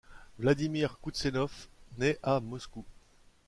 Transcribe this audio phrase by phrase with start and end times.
[0.39, 1.51] Vladimir Kouznetsov
[1.99, 2.83] naît à Moscou.